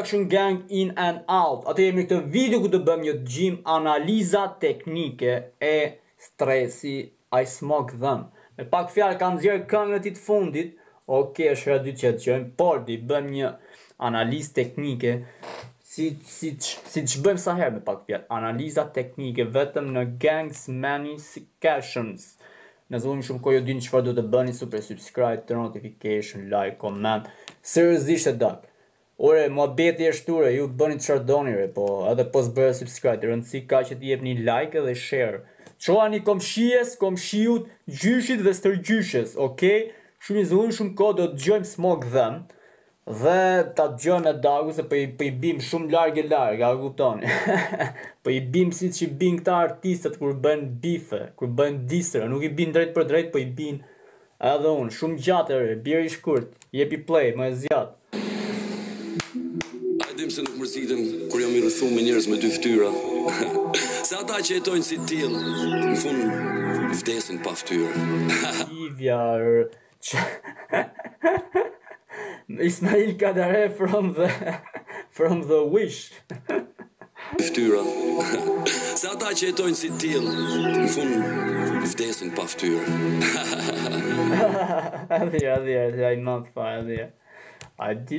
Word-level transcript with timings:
Reaction 0.00 0.26
Gang 0.28 0.60
In 0.68 0.92
and 0.96 1.20
Out. 1.28 1.62
Ate 1.68 1.84
jemi 1.84 2.06
këtë 2.08 2.22
video 2.32 2.58
ku 2.62 2.68
të 2.72 2.78
bëjmë 2.86 3.04
një 3.04 3.12
gjim 3.28 3.56
analiza 3.68 4.46
teknike 4.62 5.32
e 5.60 5.72
stresi 6.16 6.94
I 7.36 7.42
smoke 7.46 7.98
them. 8.00 8.22
Me 8.56 8.64
pak 8.70 8.88
fjalë 8.94 9.18
kam 9.20 9.36
zgjerë 9.42 9.66
këngën 9.68 9.96
e 9.98 10.04
titë 10.06 10.22
fundit. 10.24 10.70
Ok, 11.10 11.42
është 11.52 11.68
rreth 11.72 11.84
dy 11.88 11.92
çet 12.00 12.22
që 12.22 12.38
di 12.86 12.96
bën 13.10 13.28
një 13.34 13.50
analizë 14.08 14.54
teknike 14.60 15.12
si 15.90 16.06
si 16.24 16.54
si 16.62 17.22
bëjmë 17.26 17.42
sa 17.44 17.58
herë 17.60 17.76
me 17.76 17.84
pak 17.90 18.06
fjalë. 18.08 18.24
Analiza 18.38 18.86
teknike 18.96 19.44
vetëm 19.58 19.92
në 19.98 20.06
Gangs 20.22 20.64
Many 20.80 21.18
Sessions. 21.20 22.30
Në 22.90 23.04
zonë 23.04 23.26
shumë 23.28 23.42
kohë 23.44 23.60
ju 23.60 23.68
që 23.76 23.86
çfarë 23.90 24.08
duhet 24.08 24.18
të 24.24 24.32
bëni, 24.32 24.56
super 24.56 24.80
subscribe, 24.82 25.44
turn 25.46 25.60
notification, 25.62 26.48
like, 26.50 26.78
comment. 26.82 27.28
Seriously, 27.62 28.18
e 28.32 28.36
dakë 28.40 28.69
Ore, 29.22 29.48
mua 29.48 29.66
beti 29.68 30.06
e 30.08 30.12
shture, 30.16 30.48
ju 30.54 30.62
të 30.70 30.78
bëni 30.80 30.94
të 30.96 31.04
shardonire, 31.04 31.58
re, 31.66 31.70
po, 31.76 31.84
edhe 32.08 32.24
pos 32.32 32.46
bërë 32.56 32.76
subscribe, 32.78 33.26
rëndësi 33.28 33.58
ka 33.68 33.82
që 33.84 33.98
të 34.00 34.16
një 34.26 34.30
like 34.46 34.78
edhe 34.80 34.94
share. 34.96 35.42
Qoha 35.84 36.06
një 36.14 36.20
komshies, 36.28 36.94
komshiut, 37.02 37.66
gjyshit 38.00 38.40
dhe 38.46 38.54
stërgjyshes, 38.56 39.34
okej? 39.48 39.76
Okay? 39.82 40.06
Shumë 40.24 40.46
i 40.70 40.76
shumë 40.78 40.94
ko, 40.96 41.10
do 41.20 41.26
të 41.34 41.42
gjojmë 41.44 41.68
smog 41.68 42.06
dhem, 42.16 42.38
dhe 43.20 43.36
ta 43.76 43.88
të 43.92 44.00
gjojmë 44.06 44.32
e 44.32 44.34
dagu, 44.48 44.72
se 44.78 44.86
për 44.86 44.90
po 44.94 45.00
i, 45.02 45.04
për 45.04 45.20
po 45.20 45.28
i 45.28 45.30
bim 45.44 45.60
shumë 45.68 45.90
largë 45.98 46.24
e 46.24 46.26
largë, 46.32 46.64
a 46.70 46.80
kuptoni? 46.80 47.36
për 48.24 48.32
po 48.32 48.36
i 48.38 48.40
bim 48.56 48.72
si 48.80 48.88
që 48.96 49.06
i 49.10 49.12
bim 49.20 49.36
këta 49.44 49.58
artistët 49.68 50.16
kur 50.24 50.32
bën 50.48 50.64
bife, 50.80 51.26
kur 51.36 51.52
bën 51.60 51.82
disërë, 51.92 52.32
nuk 52.32 52.48
i 52.48 52.54
bim 52.60 52.72
drejt 52.72 52.96
për 52.96 53.10
drejt, 53.12 53.30
për 53.36 53.44
i 53.44 53.48
bim 53.62 53.80
edhe 54.56 54.72
unë, 54.80 54.96
shumë 55.00 55.20
gjatë, 55.28 55.60
re, 55.76 55.80
i 56.08 56.12
shkurt, 56.16 56.56
jepi 56.72 57.04
play, 57.10 57.34
më 57.36 57.52
e 57.52 57.58
zjatë 57.66 57.96
se 60.40 60.44
nuk 60.44 60.58
mërzitem 60.58 61.00
kur 61.30 61.40
jam 61.42 61.52
i 61.56 61.60
rrethuar 61.60 61.92
me 61.94 62.02
njerëz 62.06 62.26
me 62.32 62.36
dy 62.42 62.48
fytyra. 62.54 62.90
se 64.08 64.14
ata 64.16 64.38
që 64.44 64.52
jetojnë 64.56 64.86
si 64.88 64.96
tillë, 65.08 65.40
në 65.84 65.96
fund 66.04 67.00
vdesin 67.02 67.40
pa 67.44 67.52
fytyrë. 67.60 68.04
Livia. 68.72 69.18
Er, 69.36 70.86
Ismail 72.70 73.12
Kadare 73.20 73.66
from 73.76 74.14
the 74.14 74.30
from 75.18 75.42
the 75.50 75.60
wish. 75.74 76.10
Fytyra. 77.40 77.84
se 78.96 79.06
ata 79.12 79.28
që 79.36 79.44
jetojnë 79.52 79.78
si 79.82 79.90
tillë, 80.04 80.34
në 80.80 80.88
fund 80.96 81.86
vdesin 81.92 82.32
pa 82.36 82.46
fytyrë. 82.54 82.98
adhja, 85.20 85.58
adhja, 85.60 85.86
I'm 86.08 86.22
not 86.24 86.48
fire, 86.54 86.80
adhja 86.88 87.12
A 87.80 87.94
di 87.94 88.18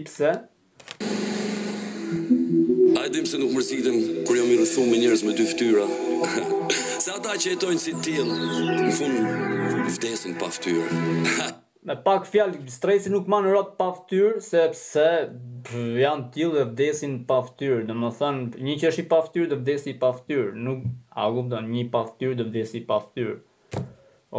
dim 3.14 3.26
se 3.26 3.38
nuk 3.40 3.52
mërzitem 3.56 3.96
kur 4.28 4.38
jam 4.38 4.50
i 4.52 4.56
rrethuar 4.58 4.88
me 4.88 4.98
njerëz 5.02 5.24
me 5.28 5.34
dy 5.36 5.46
fytyra. 5.48 5.86
se 7.04 7.10
ata 7.18 7.34
që 7.42 7.48
jetojnë 7.54 7.82
si 7.84 7.94
till, 8.06 8.30
në 8.86 8.94
fund 8.96 9.90
vdesin 9.96 10.38
pa 10.40 10.48
fytyrë. 10.54 10.86
me 11.90 11.96
pak 12.06 12.28
fjalë, 12.30 12.62
stresi 12.72 13.12
nuk 13.14 13.28
në 13.32 13.40
ratë 13.52 13.78
pa 13.80 13.90
fytyrë 13.98 14.42
sepse 14.46 15.08
janë 16.04 16.30
till 16.36 16.54
dhe 16.56 16.66
vdesin 16.72 17.18
pa 17.28 17.42
fytyrë. 17.48 17.82
Domethën, 17.90 18.42
një 18.70 18.78
që 18.82 18.92
është 18.92 19.06
i 19.06 19.10
pa 19.14 19.20
fytyrë 19.28 19.50
do 19.54 19.60
vdesi 19.64 19.94
i 19.96 20.00
pa 20.06 20.14
fytyrë. 20.18 20.54
Nuk 20.70 20.88
a 21.12 21.28
kupton, 21.36 21.72
një 21.76 21.86
pa 21.94 22.06
fytyrë 22.10 22.40
do 22.44 22.48
vdesi 22.52 22.82
i 22.82 22.86
pa 22.92 23.02
fytyrë. 23.04 23.36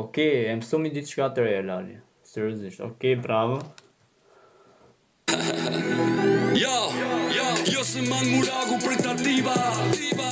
Okej, 0.03 0.37
e 0.49 0.53
më 0.57 0.63
mësumi 0.63 0.93
ditë 0.95 1.13
shka 1.15 1.29
të 1.37 1.45
rejë, 1.49 1.63
Lali. 1.69 1.99
Seriozisht, 2.33 2.81
okej, 2.89 3.19
bravo. 3.25 3.61
Ja 6.53 6.69
jo! 6.93 7.12
Jo 7.71 7.85
se 7.85 7.99
man 8.03 8.25
muragu 8.27 8.77
për 8.83 8.95
këta 8.97 9.13
diva 9.23 10.29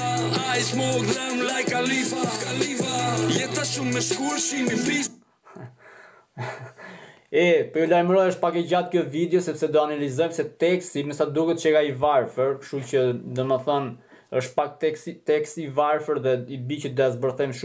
I 0.61 0.63
smoke 0.67 1.13
them 1.15 1.43
like 1.47 1.75
a 1.77 1.83
lifa 1.83 2.95
Jeta 3.35 3.67
shumë 3.71 3.93
me 3.97 4.03
shkull 4.07 4.41
shim 4.47 4.71
i 4.75 4.79
pis 4.87 5.11
E, 7.31 7.63
për 7.63 7.71
po 7.77 7.83
ju 7.85 7.89
lajmëroj 7.93 8.25
është 8.33 8.43
pak 8.43 8.57
e 8.59 8.65
gjatë 8.73 8.91
kjo 8.97 9.03
video 9.13 9.43
Sepse 9.47 9.69
do 9.77 9.83
analizojmë 9.85 10.35
se 10.41 10.47
teksi 10.65 11.05
Mësa 11.07 11.29
duke 11.37 11.55
të 11.59 11.69
qega 11.69 11.85
i 11.91 11.95
varfër, 12.03 12.57
kështu 12.65 12.83
që 12.91 13.05
dhe 13.39 13.47
më 13.53 13.61
thënë 13.69 14.17
është 14.41 14.55
pak 14.59 14.75
teksti 14.83 15.67
i 15.67 15.71
varfër 15.79 16.19
dhe 16.27 16.35
i 16.55 16.59
bi 16.67 16.77
që 16.85 16.93
dhe 16.99 17.09
zbërthejmë 17.15 17.57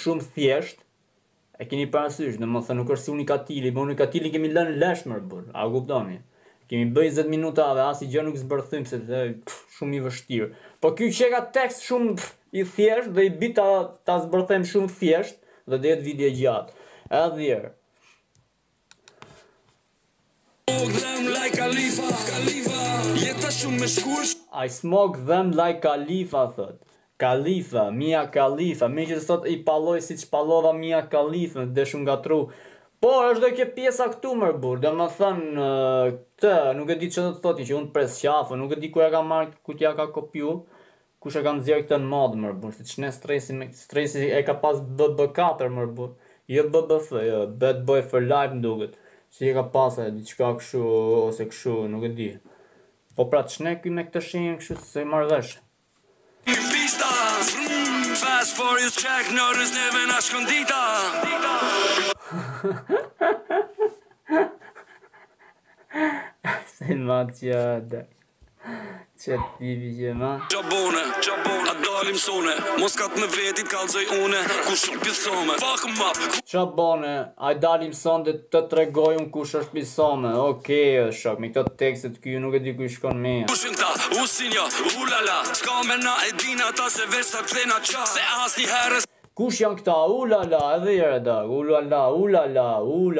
shumë 0.00 0.26
thjesht 0.34 0.82
E 1.62 1.68
kini 1.70 1.86
parasysh, 1.94 2.40
dhe 2.42 2.50
më 2.50 2.66
thë 2.66 2.78
nuk 2.80 2.90
është 2.96 3.06
si 3.10 3.14
unikatili 3.14 3.70
Më 3.70 3.86
unikatili 3.86 4.34
kemi 4.34 4.50
lënë 4.56 4.78
leshmër 4.82 5.22
bërë, 5.30 5.54
a 5.54 5.70
kuptoni? 5.76 6.20
kemi 6.68 6.92
20 6.94 7.28
minuta 7.28 7.66
dhe 7.76 7.82
as 7.90 8.02
i 8.04 8.08
gjë 8.12 8.24
nuk 8.26 8.38
zbërthym 8.38 8.86
se 8.88 8.98
dhe 9.08 9.22
shumë 9.76 9.98
i 9.98 10.02
vështirë. 10.06 10.48
Po 10.82 10.92
ky 10.98 11.08
që 11.18 11.30
ka 11.34 11.40
tekst 11.58 11.84
shumë 11.88 12.16
i 12.58 12.64
thjesht 12.74 13.10
dhe 13.16 13.26
i 13.28 13.32
bita 13.42 13.66
ta 14.06 14.18
zbërthem 14.24 14.66
shumë 14.72 14.92
thjesht 14.98 15.38
dhe 15.70 15.80
dhe 15.82 15.92
jetë 15.94 16.06
video 16.10 16.32
gjatë. 16.40 16.78
E 17.20 17.24
dhjerë. 17.38 17.72
I 24.52 24.68
smoke 24.68 25.20
them 25.26 25.52
like 25.56 25.80
Khalifa, 25.82 26.40
thot. 26.56 26.76
Khalifa, 27.18 27.82
Mia 27.90 28.20
Khalifa, 28.34 28.88
me 28.90 29.04
që 29.06 29.16
të 29.20 29.26
thot 29.28 29.46
i 29.48 29.56
paloj 29.66 29.98
si 30.02 30.16
që 30.22 30.28
palova 30.32 30.72
Mia 30.76 31.00
Khalifa, 31.10 31.64
dhe 31.76 31.84
shumë 31.88 32.06
nga 32.08 32.16
tru. 32.24 32.40
Po, 33.02 33.10
është 33.26 33.42
dhe 33.42 33.48
kjo 33.58 33.64
pjesa 33.74 34.04
këtu 34.12 34.32
më 34.38 34.48
burr. 34.62 34.78
Domethën 34.84 35.38
këtë, 35.56 36.50
nuk 36.78 36.92
e 36.94 36.96
di 37.00 37.08
çfarë 37.10 37.32
do 37.32 37.34
të 37.34 37.40
thotë 37.42 37.64
që 37.68 37.74
unë 37.74 37.90
pres 37.96 38.20
qafën, 38.22 38.60
nuk 38.62 38.76
e 38.76 38.78
di 38.84 38.90
ku 38.94 39.00
ja 39.02 39.08
ka 39.10 39.24
marr, 39.26 39.50
ku 39.66 39.74
t'ja 39.74 39.90
ka 39.98 40.04
kopju. 40.14 40.52
Kush 41.22 41.40
e 41.40 41.42
ka 41.42 41.54
nxjerr 41.56 41.82
këtë 41.82 41.98
në 41.98 42.10
mod 42.12 42.36
më 42.38 42.52
burr? 42.62 42.76
Si 42.76 42.86
çnë 42.92 43.10
stresi 43.16 43.56
me 43.58 43.66
stresi 43.74 44.28
e 44.30 44.38
ka 44.46 44.54
pas 44.62 44.78
BB4 45.00 45.72
më 45.80 45.86
burr. 45.98 46.12
Jo 46.54 46.68
BBF, 46.70 47.10
jo, 47.26 47.42
Bad 47.64 47.82
Boy 47.90 48.06
for 48.06 48.22
Life 48.22 48.54
duket. 48.62 48.94
Si 49.34 49.50
e 49.50 49.56
ka 49.58 49.66
pasë 49.74 50.06
diçka 50.20 50.52
kështu 50.60 50.82
ose 51.24 51.48
kështu, 51.50 51.74
nuk 51.90 52.06
e 52.06 52.12
di. 52.20 52.28
Po 53.18 53.26
pra 53.32 53.42
çnë 53.50 53.80
këy 53.82 53.96
me 53.98 54.06
këtë 54.06 54.22
shenjë 54.28 54.54
kështu 54.62 54.78
se 54.92 55.02
i 55.02 55.08
marr 55.10 55.26
vesh. 55.34 55.56
Mm, 56.46 58.14
fast 58.22 58.54
for 58.54 58.78
you 58.78 58.90
check, 58.94 59.34
no 59.34 59.50
never 59.58 60.06
na 60.12 60.22
shkondita. 60.22 61.91
Se 66.76 66.90
në 66.92 67.06
matë 67.08 67.32
që 67.40 67.56
dhe 67.92 68.02
Që 69.22 69.34
të 69.34 69.36
t'i 69.36 69.36
vijë 69.80 70.12
ma 70.18 70.28
Qabone, 70.52 71.02
qabone, 71.24 71.70
a 71.72 71.74
dalim 71.82 72.16
sone 72.26 72.54
Mos 72.78 72.92
ka 72.98 73.04
t'me 73.10 73.26
vetit 73.34 73.66
kalzoj 73.72 74.04
une 74.20 74.40
Ku 74.68 74.72
shumë 74.78 75.00
pjësome, 75.02 75.54
fuck 75.62 75.82
më 75.90 75.96
mapë 75.98 76.22
Gjabone, 76.52 77.12
a 77.34 77.36
dalim 77.66 77.94
sone 77.98 78.22
dhe 78.28 78.34
të 78.54 78.60
tregoj 78.70 79.14
unë 79.18 79.30
ku 79.34 79.40
shumë 79.52 79.70
pjësome 79.74 80.30
oke 80.38 80.46
okay, 80.56 80.92
shok, 81.22 81.36
me 81.42 81.46
këto 81.54 81.72
tekstet 81.84 82.14
kjo 82.22 82.38
nuk 82.44 82.52
e 82.58 82.60
di 82.62 82.70
ku 82.78 82.84
shkon 82.94 83.16
me 83.26 83.34
Ku 83.50 83.56
shumë 83.58 83.78
ta, 83.82 83.90
usin 84.22 84.50
jo, 84.54 84.64
ulala 85.02 85.38
Ska 85.52 85.72
me 85.90 85.96
na 86.04 86.14
edina 86.30 86.66
ta 86.78 86.86
se 86.98 87.04
vërsa 87.10 87.40
të 87.40 87.44
të 87.44 87.44
të 87.64 87.68
të 87.80 87.98
të 88.02 88.06
të 88.58 88.66
herës 88.76 89.04
Kush 89.34 89.62
janë 89.62 89.76
këta? 89.78 89.92
U 90.12 90.26
la 90.28 90.42
la, 90.44 90.58
edhe 90.76 90.92
jere 90.92 91.20
da 91.24 91.38
U 91.48 91.62
la 91.64 91.78
la, 91.88 92.02
u 92.12 92.26
la 92.28 92.42
la, 92.54 92.80
kush 92.84 93.18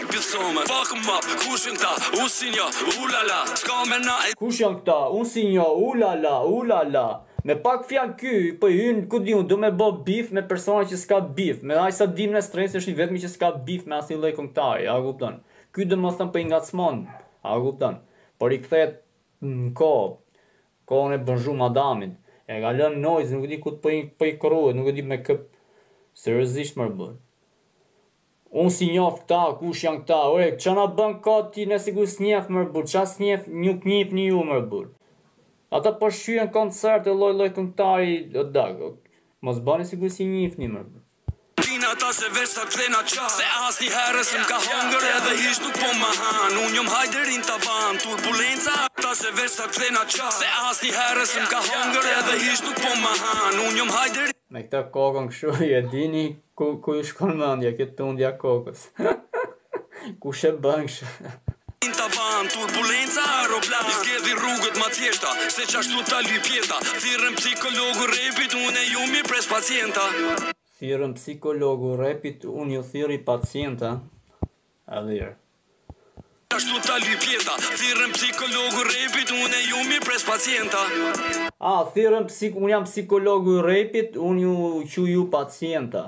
u 0.00 0.02
janë 0.12 0.64
këta? 0.64 1.98
U 2.16 2.30
si 2.32 2.40
njo, 2.48 2.92
la 3.10 3.22
la 3.30 3.40
me 3.90 3.96
Kush 4.40 4.58
janë 4.62 4.76
këta? 4.78 4.98
u 5.12 5.14
la 6.00 6.12
la, 6.22 6.36
u 6.42 6.62
la 6.70 6.80
la 6.92 7.04
Me 7.48 7.56
pak 7.64 7.84
fjanë 7.90 8.14
ky, 8.20 8.32
për 8.54 8.58
po 8.60 8.66
hyn 8.72 9.04
ku 9.10 9.18
diun, 9.24 9.42
do 9.42 9.46
du 9.48 9.56
me 9.60 9.70
bo 9.70 9.90
bif 10.06 10.30
me 10.36 10.42
persona 10.48 10.84
që 10.88 10.96
s'ka 11.04 11.20
bif 11.36 11.60
Me 11.62 11.74
aj 11.80 11.92
sa 12.00 12.06
dim 12.06 12.30
në 12.34 12.40
stres 12.46 12.74
është 12.80 12.90
i 12.92 12.96
vetëmi 13.00 13.20
që 13.24 13.28
s'ka 13.34 13.52
bif 13.68 13.82
me 13.88 13.96
asnjë 14.00 14.18
lloj 14.22 14.32
këtari, 14.40 14.84
a 14.88 14.96
guptan 15.04 15.34
Ky 15.76 15.82
dë 15.84 15.96
më 16.00 16.08
thëmë 16.16 16.32
për 16.32 16.38
po 16.38 16.38
inga 16.38 16.60
a 17.44 17.46
guptan 17.66 17.96
Por 18.38 18.52
i 18.56 18.58
këthet 18.64 18.92
në 19.44 19.70
kohë, 19.76 20.08
kohën 20.88 21.12
e 21.18 21.22
bënxhu 21.28 21.52
madamin 21.60 22.12
E 22.52 22.58
ka 22.62 22.70
lënë 22.78 23.00
noise, 23.02 23.30
nuk 23.36 23.44
e 23.44 23.48
di 23.52 23.58
ku 23.60 23.70
të 23.74 23.80
pëjnë 23.84 24.04
pëj 24.20 24.30
kërruet, 24.42 24.76
nuk 24.76 24.86
e 24.88 24.92
di 24.96 25.02
me 25.08 25.18
këpë 25.26 25.56
Se 26.20 26.32
rëzisht 26.34 26.78
më 26.78 26.86
rëbën 26.88 27.16
Unë 28.62 28.72
si 28.76 28.88
njof 28.88 29.18
këta, 29.24 29.40
kush 29.60 29.82
janë 29.84 30.00
këta 30.04 30.20
Ure, 30.34 30.46
që 30.64 30.72
në 30.78 30.86
bën 31.00 31.18
këti, 31.26 31.66
nësi 31.72 31.92
ku 31.98 32.06
së 32.12 32.24
njef 32.26 32.48
më 32.54 32.62
rëbër 32.62 32.86
Qa 32.94 33.02
së 33.12 33.20
njef 33.26 33.44
një 33.64 33.74
kënjip 33.84 34.14
një 34.20 34.24
ju 34.30 34.40
më 34.48 34.58
rëbër 34.62 34.86
Ata 35.78 35.92
përshyën 36.00 36.48
po 36.48 36.56
koncert 36.60 37.10
e 37.12 37.18
loj 37.22 37.34
loj 37.42 37.50
të 37.58 37.66
në 37.66 37.74
tari 37.82 38.16
Dhe 38.32 38.46
dhe 38.54 38.54
dhe 38.54 38.88
dhe 38.94 38.94
dhe 38.94 38.94
dhe 38.96 38.96
dhe 38.96 40.00
dhe 40.06 40.08
dhe 40.08 40.48
dhe 40.56 40.72
dhe 40.72 40.72
dhe 40.78 41.06
Shpina 41.78 41.90
ata 41.92 42.12
se 42.12 42.28
vesh 42.28 42.48
sa 42.50 42.64
kthena 42.64 43.00
qa 43.06 43.28
Se 43.30 43.44
as 43.68 43.76
një 43.80 43.88
herës 43.96 44.30
më 44.34 44.46
ka 44.50 44.56
hongër 44.66 45.04
edhe 45.10 45.32
hish 45.42 45.60
nuk 45.62 45.76
po 45.78 45.90
më 46.00 46.08
han 46.18 46.56
Unë 46.62 46.74
jom 46.78 46.88
hajderin 46.90 47.44
të 47.48 47.56
van, 47.66 47.98
turbulenca 48.02 48.72
Ata 48.86 49.12
se 49.18 49.30
vesh 49.38 49.54
sa 49.60 49.66
kthena 49.70 50.02
qa 50.14 50.30
Se 50.40 50.48
as 50.70 50.80
një 50.82 50.90
herës 50.98 51.34
më 51.38 51.44
ka 51.52 51.60
hongër 51.68 52.08
edhe 52.14 52.34
hish 52.42 52.64
nuk 52.66 52.80
po 52.82 52.90
më 53.04 53.12
han 53.20 53.60
Unë 53.66 53.78
jom 53.78 53.92
hajderin 53.94 54.34
Me 54.56 54.64
këta 54.66 54.80
kokën 54.96 55.30
këshu 55.30 55.54
i 55.68 55.70
e 55.78 55.82
dini 55.94 56.26
ku, 56.58 56.66
ku 56.82 56.98
i 56.98 57.06
shkon 57.06 57.36
më 57.44 57.52
ndja 57.60 57.72
këtë 57.78 57.96
të 58.00 58.08
undja 58.10 58.32
kokës 58.42 58.84
Ku 60.18 60.34
shë 60.34 60.52
bën 60.64 60.90
Tavan, 61.94 62.50
turbulenca, 62.58 63.22
aeroplan 63.38 63.86
Një 63.86 63.96
zgedi 64.02 64.34
rrugët 64.42 64.82
ma 64.82 64.90
tjeshta 64.98 65.30
Se 65.46 65.68
qashtu 65.70 66.02
tali 66.10 66.42
pjeta 66.48 66.82
Thirën 66.90 67.34
psikologu 67.38 68.10
repit 68.16 68.58
Une 68.66 68.82
ju 68.92 69.06
mi 69.14 69.22
pres 69.22 69.46
pacienta 69.46 70.56
thirën 70.78 71.12
psikologu 71.18 71.96
repit 71.98 72.44
unë 72.48 72.76
ju 72.76 72.82
thiri 72.92 73.16
pacienta 73.28 73.88
a 74.86 75.00
dhirë 75.06 75.34
Ashtu 76.56 76.78
ta 76.86 76.94
li 77.02 77.14
pjeta, 77.22 77.52
thirën 77.80 78.12
psikologu 78.16 78.80
repit, 78.86 79.32
unë 79.42 79.58
e 79.58 79.64
ju 79.70 79.98
pres 80.06 80.22
pacienta 80.26 80.80
A, 81.70 81.72
thirën 81.96 82.28
psikologu, 82.30 82.64
unë 82.66 82.72
jam 82.74 82.86
psikologu 82.88 83.56
repit, 83.66 84.14
unë 84.28 84.44
ju 84.44 84.54
që 84.94 85.08
ju 85.14 85.26
pacienta 85.34 86.04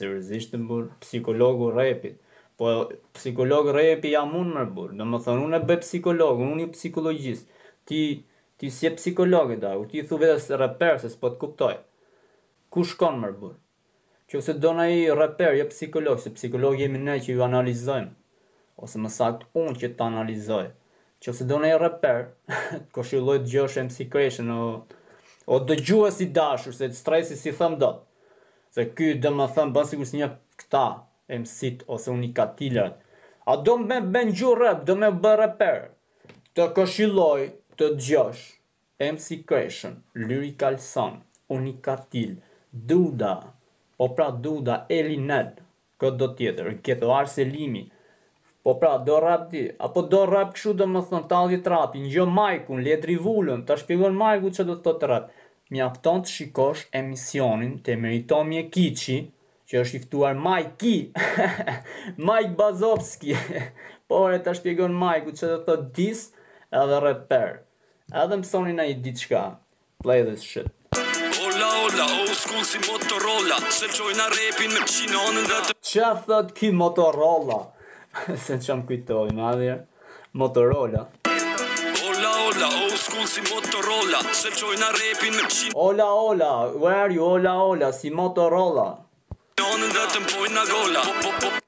Serëzishtë 0.00 0.56
të 0.56 0.64
burë, 0.72 0.90
psikologu 1.04 1.70
repit 1.76 2.16
Po, 2.60 2.72
psikologu 3.16 3.72
repit 3.76 4.14
jam 4.16 4.32
unë 4.40 4.56
mërë 4.56 4.72
burë, 4.80 4.96
dhe 4.98 5.10
më 5.12 5.20
thënë, 5.28 5.46
unë 5.48 5.60
e 5.60 5.62
bëj 5.70 5.80
psikologu, 5.84 6.48
unë 6.56 6.66
ju 6.66 6.72
psikologjist 6.80 7.56
Ti, 7.88 8.02
Ti 8.60 8.68
si 8.70 8.84
e 8.86 8.92
psikologi 8.96 9.56
da, 9.56 9.76
u 9.80 9.86
ti 9.88 10.02
i 10.02 10.06
thu 10.06 10.18
vetës 10.20 10.50
rapper 10.60 10.98
se 11.00 11.08
s'po 11.08 11.30
të 11.32 11.38
kuptoj. 11.40 11.74
Ku 12.68 12.82
shkon 12.84 13.14
mërë 13.16 13.36
burë? 13.42 13.54
Që 14.28 14.36
ose 14.40 14.54
do 14.60 14.74
në 14.76 14.84
i 14.98 15.04
rapper, 15.16 15.54
jo 15.56 15.64
psikolog, 15.70 16.18
se 16.20 16.28
psikolog 16.36 16.74
jemi 16.76 16.98
ne 17.00 17.14
që 17.24 17.30
ju 17.32 17.44
analizojmë. 17.46 18.10
Ose 18.84 18.98
më 19.00 19.08
sakt 19.14 19.46
unë 19.56 19.78
që 19.80 19.88
të 19.96 20.04
analizoj. 20.12 20.66
Që 21.24 21.32
ose 21.32 21.46
do 21.48 21.56
në 21.62 21.70
i 21.72 21.78
rapper, 21.80 22.20
të 22.82 22.92
koshulloj 22.98 23.38
të 23.46 23.50
gjosh 23.54 23.78
e 23.80 23.84
msikreshen, 23.88 24.50
o, 24.52 24.68
o 25.48 25.60
të 25.70 25.78
gjuhë 25.80 26.10
si 26.18 26.26
dashur, 26.36 26.74
se 26.76 26.90
të 26.92 26.98
stresi 27.00 27.38
si 27.40 27.54
thëm 27.60 27.78
do. 27.80 27.94
Se 28.76 28.84
ky 28.98 29.14
dë 29.24 29.32
më 29.40 29.46
thëm, 29.56 29.72
bënë 29.78 29.90
sigur 29.94 30.10
si 30.12 30.20
një 30.20 30.28
këta, 30.60 30.84
e 31.32 31.40
t 31.48 31.88
ose 31.88 32.12
unikatilën. 32.12 32.92
A 33.48 33.56
do 33.70 33.78
me 33.86 34.02
bën 34.04 34.34
gjurë 34.36 34.66
rap, 34.68 34.84
do 34.92 34.98
me 35.00 35.08
bërë 35.10 35.46
rapper. 35.46 35.80
Të 36.52 36.68
këshilloj, 36.76 37.48
të 37.78 37.88
gjosh, 38.06 38.40
MC 39.12 39.38
Creshen, 39.50 39.94
Lyrical 40.30 40.78
Son, 40.86 41.18
Unikatil, 41.56 42.34
Duda, 42.72 43.34
po 43.98 44.08
pra 44.16 44.28
Duda, 44.44 44.80
Elinet, 44.98 45.60
këtë 46.00 46.20
do 46.22 46.28
tjetër, 46.36 46.70
këtë 46.86 47.00
do 47.04 47.14
Arselimi, 47.16 47.84
po 48.64 48.74
pra 48.80 48.92
do 49.06 49.18
rap 49.24 49.46
ti, 49.50 49.64
apo 49.88 50.02
do 50.12 50.22
rap 50.28 50.54
këshu 50.56 50.74
dhe 50.78 50.86
më 50.92 51.02
thënë 51.10 51.28
talje 51.32 51.58
trapi, 51.66 52.00
një 52.04 52.12
gjë 52.14 52.26
majkun, 52.38 52.82
letri 52.86 53.16
vullën, 53.26 53.64
të 53.68 53.76
shpjegon 53.82 54.16
majku 54.22 54.52
që 54.56 54.66
do 54.70 54.78
të 54.78 54.92
të 54.92 54.98
të 55.04 55.10
rap. 55.14 55.30
Mi 55.70 55.80
afton 55.82 56.24
të 56.24 56.32
shikosh 56.36 56.80
emisionin 57.00 57.76
të 57.86 57.94
meritomi 58.04 58.56
e 58.60 58.64
kici, 58.74 59.20
që 59.70 59.84
është 59.84 59.98
iftuar 60.00 60.32
Majki, 60.34 60.94
Majk 62.28 62.56
Bazovski, 62.58 63.36
po 64.10 64.24
e 64.34 64.40
të 64.42 64.54
shpjegon 64.58 64.96
majku 65.02 65.36
që 65.38 65.50
do 65.52 65.58
të 65.68 65.76
të 65.82 65.94
disë, 66.00 66.39
edhe 66.78 67.00
reper. 67.04 67.50
Edhe 68.22 68.36
mësoni 68.42 68.74
na 68.78 68.84
i 68.90 68.94
ditë 69.06 69.24
shka. 69.26 69.42
Play 70.04 70.22
this 70.26 70.42
shit. 70.42 70.68
Ola, 70.96 71.68
ola, 71.84 72.06
old 72.20 72.34
school 72.40 72.62
si 72.64 72.78
Motorola 72.86 73.56
Se 73.74 73.88
qojna 73.92 74.26
repin 74.32 74.72
me 74.74 74.80
qinonën 74.90 75.46
dhe 75.50 75.58
të 75.66 75.74
Qa 75.90 76.08
thot 76.26 76.52
ki 76.58 76.70
Motorola? 76.80 77.60
se 78.46 78.56
që 78.64 78.76
më 78.80 78.86
kujtoj, 78.88 79.28
ma 79.38 79.52
dhe 79.60 79.76
Motorola 80.42 81.04
Ola, 81.28 82.32
ola, 82.48 82.66
old 82.66 82.98
school 83.04 83.26
si 83.34 83.44
Motorola 83.50 84.22
Se 84.42 84.52
qojna 84.60 84.92
repin 84.98 85.36
me 85.38 85.46
qinonën 85.52 85.80
Ola, 85.88 86.08
ola, 86.30 86.52
where 86.84 87.00
are 87.06 87.14
you? 87.16 87.26
Ola, 87.34 87.56
ola, 87.72 87.92
si 88.02 88.12
Motorola 88.22 88.88
Qinonën 89.60 89.96
dhe 89.98 90.06
të 90.14 90.22
mpojnë 90.26 90.56
na 90.60 90.68
gola 90.72 91.06
po, 91.18 91.34
po, 91.42 91.50
po. 91.50 91.58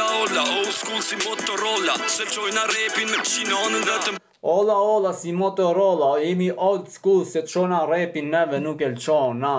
Ola, 0.00 0.14
ola, 0.22 0.42
old 0.58 0.70
school 0.70 1.00
si 1.02 1.16
Motorola 1.16 1.94
Se 2.06 2.22
qojna 2.34 2.62
rapin 2.70 3.08
me 3.10 3.18
qinonën 3.28 3.82
dhe 3.88 3.96
të 4.04 4.12
Ola, 4.52 4.74
ola, 4.92 5.10
si 5.22 5.32
Motorola 5.38 6.10
Jemi 6.22 6.46
old 6.66 6.86
school 6.96 7.24
se 7.26 7.42
qojna 7.52 7.80
rapin 7.90 8.28
neve 8.30 8.60
nuk 8.62 8.80
e 8.88 8.92
na. 9.40 9.56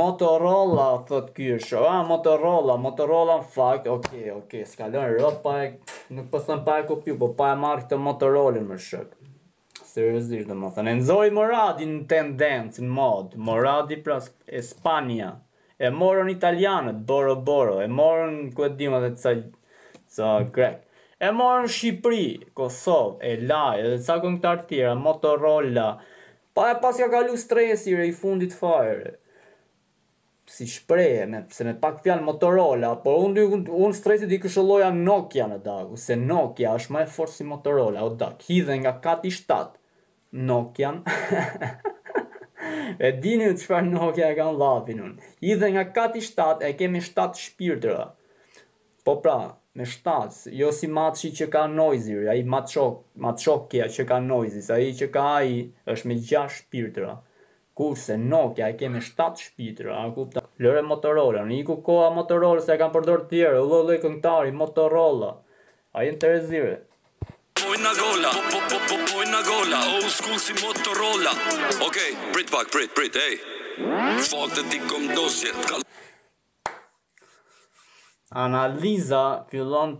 Motorola, 0.00 0.86
thot 1.08 1.30
kyrsh 1.36 1.74
A, 1.78 2.00
Motorola, 2.10 2.74
Motorola 2.88 3.36
në 3.42 3.46
fakt 3.54 3.86
Ok, 3.96 4.08
ok, 4.34 4.56
s'kallon 4.72 5.36
pa 5.46 5.56
e 5.64 5.68
Nuk 6.18 6.26
pësën 6.34 6.64
po 6.64 6.64
pa 6.72 6.78
e 6.82 6.86
kopju, 6.90 7.18
po 7.22 7.28
pa 7.42 7.52
e 7.54 7.60
marrë 7.64 7.84
këtë 7.86 8.00
Motorola 8.08 8.64
më 8.72 8.80
shëk 8.88 9.14
Seriozisht, 9.92 10.48
dhe 10.50 10.58
më 10.62 10.72
thënë, 10.74 10.96
nëzoj 11.04 11.30
Moradi 11.38 11.86
në 11.92 12.02
tendencë, 12.16 12.82
në 12.88 12.92
mod, 12.98 13.38
Moradi 13.50 14.00
pra 14.06 14.18
Espania, 14.62 15.34
e 15.86 15.88
morën 15.90 16.28
italianët, 16.28 16.98
boro 17.08 17.34
boro, 17.48 17.78
e 17.80 17.86
morën 17.88 18.36
ku 18.54 18.64
e 18.66 18.70
dim 18.78 18.96
edhe 18.98 19.10
ca 19.22 19.32
ca 20.18 20.28
grek. 20.56 20.82
E 21.26 21.30
morën 21.36 21.68
Shqipëri, 21.76 22.26
Kosovë, 22.56 23.14
e 23.28 23.30
laj, 23.52 23.80
edhe 23.86 24.02
ca 24.06 24.18
këngëtar 24.24 24.60
të 24.60 24.68
tjera, 24.74 24.92
Motorola. 25.06 25.88
Pa 26.56 26.66
e 26.72 26.74
pas 26.82 27.00
ka 27.00 27.08
kalu 27.14 27.38
stresi 27.40 27.96
re, 27.96 28.10
i 28.10 28.12
fundit 28.16 28.52
fare. 28.60 29.14
Si 30.52 30.66
shprehe 30.66 31.24
me 31.30 31.40
se 31.54 31.64
me 31.64 31.72
pak 31.82 32.00
fjalë 32.04 32.26
Motorola, 32.26 32.90
por 33.04 33.22
unë 33.28 33.46
un, 33.54 33.62
un 33.86 33.96
stresi 33.96 34.28
di 34.28 34.40
këshëlloja 34.42 34.90
Nokia 35.00 35.46
në 35.54 35.62
dagu, 35.64 35.96
se 36.06 36.18
Nokia 36.28 36.74
është 36.76 36.96
më 36.98 37.06
e 37.06 37.10
fortë 37.16 37.38
si 37.40 37.48
Motorola, 37.54 38.04
o 38.04 38.12
dak, 38.20 38.44
hidhen 38.50 38.82
nga 38.84 38.98
kati 39.08 39.32
7. 39.36 39.78
Nokian. 40.50 41.00
E 42.98 43.12
dini 43.22 43.46
në 43.50 43.56
qëfar 43.60 43.84
Nokia 43.86 44.30
e 44.32 44.36
kanë 44.38 44.58
lapin 44.58 45.00
unë. 45.04 45.28
I 45.46 45.54
dhe 45.60 45.68
nga 45.76 45.84
kati 45.94 46.22
7 46.24 46.64
e 46.66 46.72
kemi 46.78 47.02
7 47.04 47.38
shpirtëra. 47.38 48.06
Po 49.04 49.14
pra, 49.22 49.36
me 49.78 49.86
7, 49.86 50.48
jo 50.58 50.70
si 50.76 50.88
matëshi 50.98 51.30
që 51.38 51.48
ka 51.52 51.66
noizir, 51.72 52.24
a 52.28 52.34
i 52.36 52.42
matëshokja 52.54 53.24
matë 53.26 53.96
që 53.98 54.06
ka 54.10 54.18
nojzis 54.26 54.70
a 54.74 54.78
i 54.78 54.90
që 54.98 55.10
ka 55.14 55.24
a 55.36 55.42
i 55.46 55.60
është 55.94 56.10
me 56.10 56.18
6 56.18 56.56
shpirtëra. 56.58 57.14
Kurse 57.78 58.16
Nokia 58.20 58.72
e 58.72 58.76
kemi 58.80 59.02
7 59.04 59.38
shpirtëra, 59.46 59.94
a 60.02 60.10
kupta. 60.16 60.42
Lëre 60.60 60.82
Motorola, 60.84 61.46
në 61.48 61.60
i 61.60 61.64
ku 61.64 61.78
koha 61.86 62.10
Motorola 62.16 62.60
se 62.64 62.74
e 62.74 62.80
kanë 62.82 62.96
përdor 62.98 63.26
tjerë, 63.30 63.62
u 63.64 63.70
lëllë 63.72 64.00
këngtari, 64.04 64.52
Motorola. 64.52 65.36
A 65.96 66.04
i 66.06 66.12
në 66.12 66.20
të 66.20 66.34
rezire. 66.36 66.76
Po, 67.60 68.86
po, 68.88 68.96
gola, 69.46 69.78
Motorola 70.90 71.30
Ok, 71.86 71.96
prit 72.32 72.50
pak, 72.50 72.66
prit, 72.72 72.90
prit, 72.96 73.14
ej 73.16 73.36
Fak 74.30 74.54
të 74.56 74.62
dikom 74.72 75.04
dosje 75.14 75.52
Analiza 78.42 79.22
Filon 79.50 79.94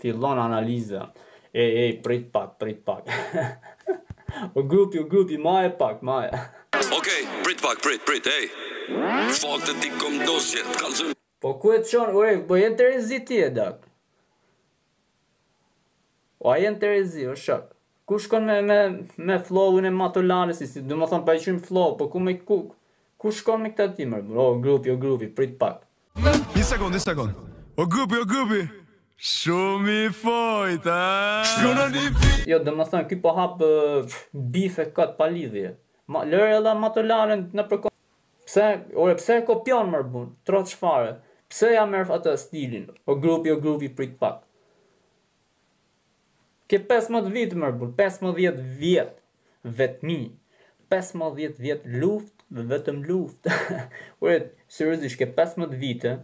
Filon 0.00 0.38
analiza 0.44 1.06
E, 1.52 1.64
e, 1.82 2.00
prit 2.04 2.30
pak, 2.32 2.54
prit 2.60 2.84
pak 2.86 3.08
O 4.58 4.62
grupi, 4.62 5.00
o 5.00 5.04
grupi, 5.10 5.38
ma 5.38 5.64
e 5.64 5.70
pak, 5.78 6.02
ma 6.02 6.20
e 6.26 6.30
Ok, 6.98 7.10
prit 7.44 7.60
pak, 7.62 7.82
prit, 7.82 8.00
prit, 8.06 8.26
ej 8.30 8.46
Fak 9.42 9.66
të 9.66 9.74
dikom 9.82 10.20
dosje 10.26 10.62
Po 11.42 11.56
ku 11.60 11.72
e 11.74 11.80
të 11.82 11.90
shonë, 11.90 12.42
po 12.46 12.58
jenë 12.62 12.78
të 12.78 12.90
rezitje, 12.92 13.48
dak 13.58 13.80
O 16.46 16.52
a 16.54 16.60
jenë 16.62 16.78
të 16.78 16.94
rezitje, 16.98 17.32
o 17.34 17.38
shok 17.46 17.72
ku 18.06 18.18
shkon 18.22 18.44
me 18.48 18.56
me 18.62 18.78
me 19.28 19.36
flow-un 19.46 19.84
e 19.88 19.90
Matolanës, 19.90 20.60
si 20.70 20.80
do 20.90 20.94
të 21.00 21.06
thon 21.10 21.22
pa 21.26 21.34
qym 21.44 21.56
flow, 21.62 21.96
po 21.98 22.06
ku 22.12 22.20
me 22.22 22.34
ku 22.50 22.58
ku 23.22 23.32
shkon 23.38 23.64
me 23.64 23.70
këtë 23.74 23.96
timer, 23.98 24.22
oh, 24.42 24.54
grupi, 24.66 24.92
o 24.94 25.00
grupi, 25.04 25.26
prit 25.40 25.56
pak. 25.62 25.80
Një 26.54 26.62
sekond, 26.68 26.94
një 26.94 27.00
sekond. 27.02 27.40
O 27.82 27.86
grupi, 27.94 28.20
o 28.22 28.28
grupi. 28.30 28.62
Shumë 29.32 29.96
i 30.06 30.12
fojt, 30.20 30.86
a? 30.92 31.42
Shkona 31.50 31.88
një 31.96 32.04
fi... 32.20 32.30
Jo, 32.52 32.60
dhe 32.68 32.74
më 32.78 32.86
thënë, 32.94 33.08
ky 33.10 33.18
po 33.26 33.32
hapë 33.40 33.70
bife 34.54 34.86
këtë 34.94 35.18
pa 35.18 35.28
lidhje. 35.34 35.72
Ma, 36.12 36.22
lërë 36.30 36.60
edhe 36.60 36.76
ma 36.78 36.92
të 36.94 37.06
në 37.10 37.66
përko... 37.72 37.90
Pse, 38.46 38.68
ore, 39.02 39.16
pse 39.18 39.40
e 39.40 39.44
kopion 39.50 39.90
mërbun, 39.90 40.28
bun, 40.28 40.32
trotë 40.46 40.76
shfare. 40.76 41.16
Pse 41.50 41.72
ja 41.74 41.82
mërë 41.90 42.14
atë 42.20 42.36
stilin, 42.44 42.86
o 43.08 43.16
grupi, 43.18 43.50
o 43.50 43.58
grupi, 43.58 43.88
prit 43.90 44.14
pak. 44.22 44.45
Ke 46.70 46.78
15 46.82 47.30
vit 47.30 47.52
më 47.62 47.68
15 47.78 48.62
vjet, 48.80 49.10
vetëmi, 49.78 50.16
15 50.94 51.28
vjet 51.62 51.84
luft, 52.02 52.32
dhe 52.54 52.64
vetëm 52.72 52.98
luft. 53.06 53.46
Ure, 54.22 54.40
sërëzish, 54.74 55.14
ke 55.20 55.28
15 55.36 55.76
vite, 55.78 56.16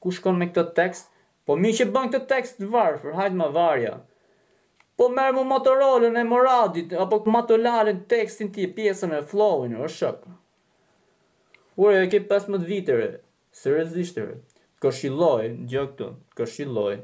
ku 0.00 0.12
shkon 0.14 0.38
me 0.40 0.48
këtë 0.56 0.72
tekst? 0.78 1.10
Po 1.48 1.56
mi 1.60 1.70
që 1.76 1.86
ban 1.92 2.08
këtë 2.12 2.28
tekst 2.32 2.56
të 2.62 2.68
varë, 2.72 2.98
fër 3.02 3.16
hajtë 3.20 3.38
më 3.42 3.50
varja. 3.58 3.92
Po 4.98 5.10
merë 5.14 5.36
mu 5.36 5.44
motorolën 5.52 6.16
e 6.20 6.24
moradit, 6.28 6.90
apo 7.04 7.20
këtë 7.26 7.36
matolalën 7.36 8.00
tekstin 8.10 8.50
ti, 8.56 8.64
pjesën 8.76 9.12
e 9.20 9.20
flowin, 9.32 9.76
o 9.80 9.88
shëpë. 9.98 10.32
Ure, 11.84 12.02
ke 12.12 12.22
15 12.32 12.64
vitere, 12.72 13.10
sërëzishtere, 13.62 14.40
këshilojë, 14.84 15.52
gjokëtu, 15.72 16.08
këshilojë, 16.40 17.00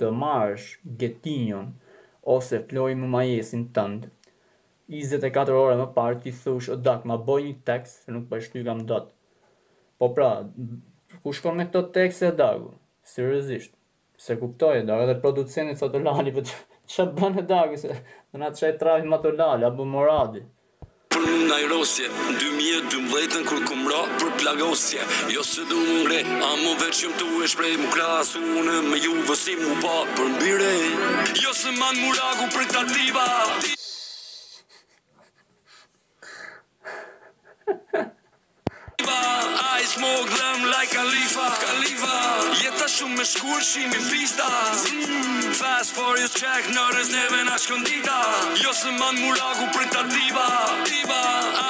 të 0.00 0.08
marrësh 0.22 0.66
getinjon 1.02 1.68
ose 2.36 2.60
floj 2.70 2.92
më 3.02 3.08
majesin 3.14 3.64
tënd. 3.78 4.06
24 4.96 5.54
ore 5.62 5.76
më 5.80 5.86
parë 5.96 6.20
ti 6.24 6.32
thush 6.42 6.70
o 6.72 6.76
dak 6.88 7.04
ma 7.10 7.16
boj 7.30 7.40
një 7.48 7.56
tekst 7.70 8.04
se 8.04 8.14
nuk 8.14 8.28
po 8.30 8.38
e 8.62 8.76
më 8.80 8.84
dot. 8.92 9.08
Po 9.98 10.10
pra, 10.18 10.30
ku 11.22 11.34
shkon 11.38 11.58
me 11.58 11.66
këto 11.68 11.82
tekste 11.98 12.30
e 12.30 12.36
dagu? 12.42 12.70
Seriozisht. 13.14 13.72
Se 14.26 14.36
kuptoj, 14.40 14.76
do 14.88 14.94
edhe 15.04 15.18
producenti 15.24 15.76
të 15.94 16.00
Lali, 16.04 16.32
po 16.36 16.42
ç'a 16.94 17.04
bën 17.18 17.38
e 17.42 17.44
dagu 17.52 17.76
se 17.82 17.92
do 18.32 18.38
na 18.42 18.48
çaj 18.60 18.74
travi 18.80 19.06
më 19.10 19.18
të 19.24 19.34
Lali 19.42 19.66
apo 19.68 19.84
Moradi. 19.96 20.42
Nairosje 21.48 22.04
Në 22.12 22.36
2012 22.40 23.42
në 23.42 23.48
kërë 23.48 24.02
për 24.20 24.32
plagosje 24.40 25.06
Jo 25.32 25.44
se 25.48 25.64
du 25.70 25.78
më 25.84 26.04
ngre 26.04 26.20
A 26.48 26.52
më 26.60 26.74
veç 26.82 27.00
tu 27.20 27.30
e 27.44 27.48
shprej 27.54 27.72
Më 27.80 27.90
krasë 27.94 28.44
unë 28.60 28.76
me 28.90 29.00
ju 29.00 29.16
vësim 29.30 29.64
më 29.64 29.80
pa 29.82 29.96
për 30.18 30.30
mbire 30.36 30.70
Jo 31.42 31.56
se 31.62 31.72
manë 31.80 32.00
muragu 32.04 32.50
për 32.54 32.70
këta 32.76 33.28
shumë 40.58 40.70
like 40.72 40.90
Khalifa 40.90 41.42
Khalifa 41.64 42.14
Jeta 42.62 42.86
shumë 42.96 43.16
me 43.18 43.24
shkurë 43.32 43.66
shimë 43.68 43.98
i 43.98 44.10
pista 44.10 44.46
mm. 44.48 45.40
Fast 45.60 45.94
for 45.98 46.16
you 46.18 46.28
check 46.40 46.70
në 46.74 46.84
rëzneve 46.96 47.40
në 47.48 47.58
shkondita 47.64 48.16
Jo 48.64 48.72
se 48.82 48.90
man 49.00 49.18
muragu 49.22 49.68
për 49.76 49.86
ta 49.94 50.02
diva 50.10 50.48
Diva 50.90 51.22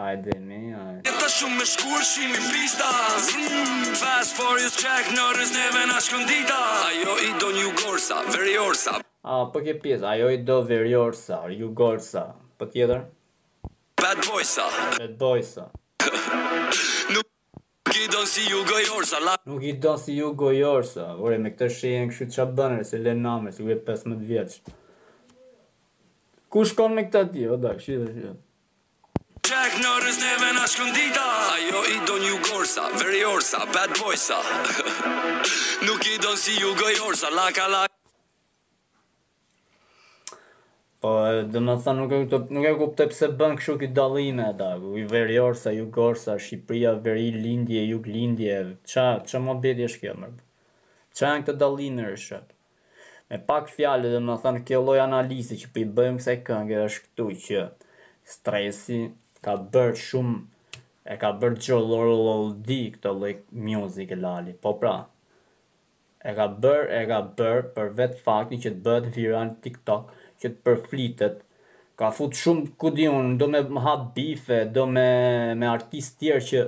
Ajde, 0.00 0.34
me 0.46 0.58
shumë 1.40 1.56
me 1.58 1.64
shkurë 1.68 2.06
shimi 2.06 2.40
pista 2.52 2.88
mm, 3.38 3.94
Fast 4.00 4.34
for 4.36 4.58
you 4.60 4.68
check 4.76 5.06
në 5.14 5.22
rrës 5.36 5.52
neve 5.56 5.84
në 5.88 6.00
shkëndita 6.06 6.56
Ajo 6.88 7.14
i 7.26 7.30
do 7.40 7.48
një 7.56 7.70
gorsa, 7.80 8.18
veri 8.28 8.56
orsa 8.60 8.98
A, 9.00 9.38
po 9.54 9.62
ke 9.64 9.72
pjesë, 9.84 10.04
ajo 10.12 10.28
i 10.34 10.40
do 10.50 10.58
veri 10.68 10.92
orsa, 10.98 11.38
ju 11.54 11.70
gorsa 11.80 12.26
Po 12.60 12.68
tjetër? 12.72 13.06
Bad 14.02 14.20
boysa 14.26 14.66
Bad 14.98 15.16
boysa 15.22 15.64
Nuk 17.14 17.96
i 18.00 18.04
do 18.12 18.24
si 18.32 18.44
ju 18.50 18.60
gojorsa 18.68 19.22
Nuk 19.48 19.64
i 19.68 19.72
do 19.86 19.96
si 20.00 20.18
gojorsa 20.42 21.08
Vore, 21.20 21.38
me 21.38 21.54
këtë 21.54 21.72
shenë 21.78 22.10
këshu 22.12 22.28
të 22.28 22.36
shabënër 22.38 22.84
Se 22.90 23.00
le 23.00 23.16
namër, 23.16 23.56
se 23.56 23.64
u 23.64 23.72
e 23.72 23.78
15 23.88 24.20
vjetës 24.28 24.60
Ku 26.50 26.64
shkon 26.66 26.96
me 27.00 27.06
këta 27.08 27.24
ti, 27.32 27.44
o 27.48 27.56
këshu 27.64 27.98
dhe 28.04 28.12
shqyë 28.14 28.38
Park 29.70 29.82
në 29.84 29.90
rëzneve 30.02 30.46
në 30.56 30.62
shkëndita 30.72 31.22
Ajo 31.54 31.80
i 31.94 31.98
do 32.08 32.14
një 32.18 32.30
gorsa, 32.48 32.88
veri 32.98 33.20
orsa, 33.26 33.60
bad 33.74 33.92
boysa 34.00 34.38
Nuk 35.86 36.02
i 36.10 36.14
do 36.22 36.32
në 36.34 36.40
si 36.42 36.54
ju 36.56 36.72
goj 36.78 36.94
orsa, 37.06 37.30
laka 37.30 37.68
laka 37.70 37.94
Po, 41.00 41.12
dhe 41.54 41.62
më 41.68 41.76
thënë, 41.84 42.02
nuk, 42.02 42.34
nuk 42.56 42.66
e 42.66 42.72
kupte 42.82 43.06
pse 43.12 43.28
bën 43.40 43.54
këshu 43.60 43.76
këtë 43.84 43.94
dalime, 44.00 44.48
da, 44.58 44.72
i 45.00 45.04
veri 45.14 45.38
orsa, 45.40 45.70
ju 45.76 45.86
gorsa, 45.96 46.34
Shqipria, 46.42 46.92
veri 47.06 47.30
lindje, 47.36 47.80
ju 47.92 48.02
lindje, 48.10 48.58
qa, 48.90 49.06
qa 49.30 49.40
më 49.46 49.54
bedje 49.64 49.86
shkjo, 49.94 50.12
mërë, 50.20 50.34
qa 51.16 51.30
në 51.38 51.46
këtë 51.46 51.54
dalime, 51.62 52.10
rëshët, 52.10 52.52
me 53.32 53.38
pak 53.48 53.72
fjallë, 53.78 54.10
dhe 54.12 54.20
më 54.28 54.36
thënë, 54.44 54.60
kjo 54.68 54.82
loj 54.90 55.00
analisi 55.06 55.56
që 55.62 55.72
për 55.72 55.72
po 55.72 55.86
i 55.86 55.90
bëjmë 56.02 56.20
këse 56.20 56.36
këngë, 56.50 56.84
është 56.90 57.04
këtu 57.06 57.30
që 57.46 57.64
stresi, 58.34 59.00
ka 59.44 59.52
bërë 59.74 59.96
shumë 60.04 60.80
e 61.12 61.16
ka 61.20 61.28
bërë 61.42 61.58
që 61.66 61.78
lorë 61.90 62.16
lorë 62.26 62.48
di 62.68 62.80
këto 62.96 63.12
like, 63.22 63.44
music 63.52 64.12
e 64.12 64.18
lali, 64.24 64.52
po 64.62 64.74
pra, 64.80 64.96
e 66.22 66.30
ka 66.38 66.46
bërë, 66.64 66.86
e 67.00 67.06
ka 67.10 67.18
bërë 67.38 67.62
për 67.76 67.92
vetë 68.00 68.20
faktin 68.26 68.60
që 68.64 68.72
të 68.74 68.80
bëhet 68.88 69.08
viral 69.16 69.46
në 69.48 69.56
TikTok, 69.64 70.12
që 70.42 70.52
të 70.52 70.60
përflitet, 70.68 71.40
ka 72.00 72.10
fut 72.16 72.36
shumë 72.42 72.68
kudi 72.80 73.08
unë, 73.10 73.38
do 73.40 73.48
me 73.52 73.64
hap 73.86 74.06
bife, 74.16 74.60
do 74.76 74.84
me, 74.92 75.08
me 75.60 75.68
artist 75.72 76.20
tjerë 76.20 76.46
që 76.50 76.62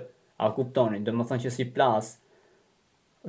a 0.44 0.50
kuptoni, 0.56 1.04
do 1.04 1.14
me 1.16 1.28
thënë 1.28 1.46
që 1.46 1.54
si 1.58 1.68
plas, 1.76 2.14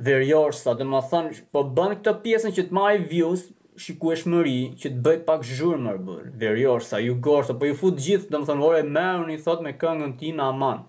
verjorsa, 0.08 0.74
do 0.80 0.88
me 0.90 1.04
thënë, 1.12 1.44
po 1.54 1.62
bën 1.76 1.98
këtë 2.00 2.16
pjesën 2.24 2.56
që 2.58 2.66
të 2.70 2.78
maj 2.80 2.94
views, 3.12 3.46
shikueshmëri 3.80 4.56
që 4.78 4.90
të 4.94 5.00
bëj 5.04 5.16
pak 5.28 5.42
zhurmë 5.48 5.88
në 5.96 6.16
rëbër, 6.42 6.84
sa 6.86 7.00
ju 7.02 7.16
gorsë, 7.26 7.54
apo 7.56 7.68
ju 7.70 7.76
futë 7.80 8.04
gjithë, 8.06 8.28
dhe 8.30 8.40
më 8.40 8.48
thënë, 8.50 8.66
ore, 8.68 8.82
merë 8.96 9.24
një 9.30 9.38
thot 9.46 9.64
me 9.66 9.72
këngën 9.82 10.12
ti 10.20 10.30
në 10.38 10.46
aman, 10.52 10.84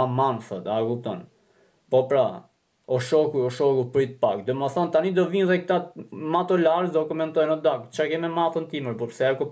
aman, 0.00 0.38
thët, 0.48 0.68
a 0.72 0.78
guptën, 0.88 1.20
po 1.92 2.00
pra, 2.10 2.24
o 2.88 3.00
shoku, 3.08 3.42
o 3.48 3.50
shoku, 3.58 3.84
prit 3.92 4.16
pak, 4.22 4.44
dhe 4.46 4.56
më 4.56 4.70
thënë, 4.76 4.92
tani 4.96 5.12
do 5.18 5.26
vinë 5.34 5.50
dhe 5.50 5.58
këta 5.64 5.80
mato 6.34 6.56
larë 6.62 6.94
dhe 6.94 7.02
o 7.02 7.04
komentojnë 7.10 7.56
o 7.56 7.58
dakë, 7.66 7.90
që 7.96 8.08
keme 8.14 8.32
matën 8.38 8.70
timë, 8.72 8.96
po 9.00 9.10
përse 9.12 9.30
e 9.32 9.36
ku 9.40 9.50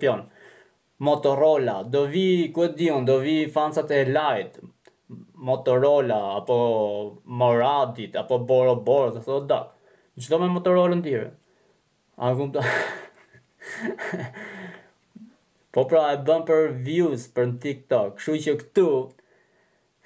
Motorola, 1.06 1.72
do 1.92 2.04
vi, 2.06 2.52
ku 2.54 2.62
e 2.62 2.68
dion, 2.78 3.02
do 3.04 3.16
vi 3.18 3.48
fansat 3.50 3.90
e 3.90 4.04
light, 4.06 4.60
Motorola, 5.34 6.20
apo 6.38 6.56
Moradit, 7.24 8.14
apo 8.16 8.38
Borobor 8.38 9.10
dhe 9.12 9.20
thot 9.20 9.48
dakë, 9.50 10.38
me 10.40 10.48
Motorola 10.54 10.94
në 10.96 11.02
tire. 11.08 11.30
A 12.20 12.28
kumë 12.36 12.54
të... 12.58 14.22
po 15.72 15.84
pra 15.88 16.02
e 16.14 16.18
bëm 16.28 16.42
për 16.48 16.66
views 16.86 17.24
për 17.36 17.46
në 17.52 17.58
TikTok, 17.64 18.10
kështu 18.18 18.34
që 18.46 18.54
këtu, 18.62 18.88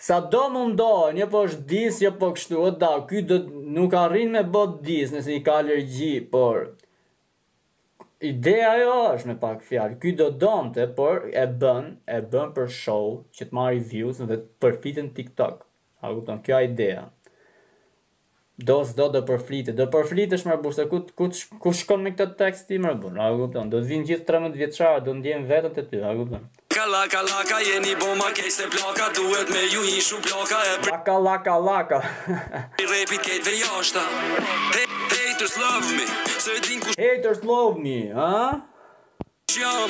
sa 0.08 0.20
do 0.34 0.44
më 0.54 0.62
ndohë, 0.72 1.08
një 1.18 1.26
po 1.32 1.42
është 1.48 1.66
disë, 1.72 2.04
një 2.04 2.12
po 2.20 2.28
kështu, 2.36 2.60
o 2.62 2.70
da, 2.84 2.92
këj 3.10 3.22
do 3.32 3.40
nuk 3.78 3.96
arrin 4.04 4.36
me 4.38 4.44
bot 4.56 4.78
disë, 4.86 5.16
nëse 5.16 5.34
i 5.34 5.42
ka 5.46 5.58
allergji, 5.64 6.12
por... 6.34 6.68
Ideja 8.26 8.70
jo 8.80 8.92
është 9.14 9.28
me 9.28 9.34
pak 9.42 9.58
fjalë. 9.66 9.98
Ky 10.00 10.14
do 10.16 10.30
donte, 10.42 10.86
por 10.96 11.26
e 11.36 11.42
bën, 11.62 11.90
e 12.16 12.20
bën 12.32 12.54
për 12.56 12.70
show 12.72 13.10
që 13.36 13.50
të 13.50 13.58
marrë 13.58 13.82
views 13.90 14.22
dhe 14.22 14.38
të 14.40 14.64
përfitin 14.64 15.10
TikTok. 15.18 15.58
A 16.00 16.14
kupton 16.16 16.40
kjo 16.46 16.62
ideja? 16.64 17.02
do 18.58 18.78
s'do 18.88 19.06
të 19.12 19.20
përflitet. 19.28 19.76
Do 19.76 19.84
përflitesh 19.92 20.46
më 20.48 20.54
burse 20.62 20.86
ku 20.88 21.00
ku 21.18 21.28
ku 21.60 21.72
shkon 21.76 22.02
me 22.06 22.12
këtë 22.16 22.36
tekst 22.40 22.68
ti 22.68 22.78
më 22.80 22.94
bon. 23.02 23.18
A 23.20 23.28
kupton? 23.36 23.68
Do 23.68 23.80
të 23.84 23.88
vinë 23.92 24.06
gjithë 24.10 24.24
13 24.30 24.56
vjeçara, 24.56 25.02
do 25.04 25.14
ndjen 25.18 25.44
veten 25.50 25.74
te 25.76 25.84
ty, 25.90 26.00
a 26.00 26.14
kupton? 26.16 26.46
Kalaka 26.76 27.20
laka 27.28 27.58
jeni 27.66 27.92
bomba 28.00 28.30
ke 28.36 28.48
se 28.50 28.64
bloka 28.72 29.10
duhet 29.16 29.50
me 29.52 29.62
ju 29.72 29.82
ishu 29.98 30.20
bloka 30.24 30.56
e 30.72 30.74
pr... 30.82 30.90
Laka 30.94 31.16
laka 31.28 31.56
laka 31.68 31.98
I 32.80 32.84
repit 32.92 33.20
kejt 33.24 33.46
ve 33.48 33.54
jashta 33.62 34.02
Haters 35.14 35.56
love 35.56 35.86
me 35.96 36.04
Se 36.44 36.52
din 36.68 36.80
ku 36.84 36.92
Haters 37.00 37.40
love 37.44 37.80
me, 37.80 37.96
ha? 38.12 38.60
Shjam 39.50 39.88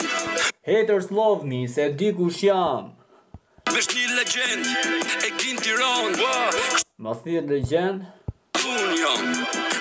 Haters 0.70 1.11
love 1.11 1.44
me, 1.46 1.66
se 1.68 1.82
e 1.87 1.92
di 1.99 2.12
ku 2.14 2.30
shjam 2.30 2.94
Vesh 3.75 3.90
një 3.96 4.06
legend 4.16 4.64
E 5.26 5.28
kin 5.40 5.58
tiran 5.64 6.14
Ma 7.02 7.18
thirë 7.18 7.49
legend 7.50 8.14
unë 8.73 8.96
jam 9.00 9.26